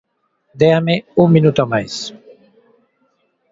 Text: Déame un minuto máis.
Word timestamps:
Déame 0.59 0.95
un 1.23 1.27
minuto 1.35 1.61
máis. 1.71 1.93